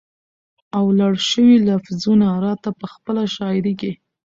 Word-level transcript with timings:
او 0.77 0.85
لړ 0.99 1.13
شوي 1.29 1.57
لفظونه 1.67 2.27
راته 2.45 2.69
په 2.79 2.85
خپله 2.93 3.23
شاعرۍ 3.35 3.73
کې 3.81 3.91